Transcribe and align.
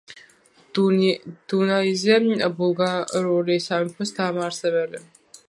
დუნაიზე 0.77 2.17
ბულგარული 2.63 3.61
სამეფოს 3.67 4.17
დამაარსებელი. 4.23 5.05